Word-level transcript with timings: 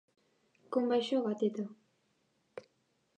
Com 0.75 0.87
va 0.91 0.97
això, 1.01 1.19
gateta? 1.27 1.67